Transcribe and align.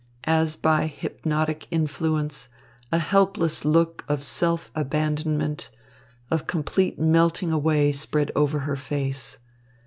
As 0.23 0.55
by 0.55 0.87
hypnotic 0.87 1.67
influence, 1.69 2.49
a 2.91 2.97
helpless 2.97 3.63
look 3.63 4.03
of 4.07 4.23
self 4.23 4.71
abandonment, 4.73 5.69
of 6.31 6.47
complete 6.47 6.97
melting 6.97 7.51
away 7.51 7.91
spread 7.91 8.31
over 8.35 8.61
her 8.61 8.75
face. 8.75 9.37